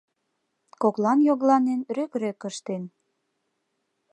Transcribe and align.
Коклан, 0.81 1.19
йогыланен, 1.27 1.81
рӧк-рӧк 1.95 2.41
ыштен. 2.49 2.83